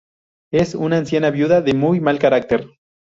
[0.51, 2.65] Es una anciana viuda de muy mal carácter.